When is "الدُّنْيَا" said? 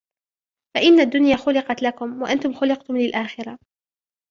0.99-1.35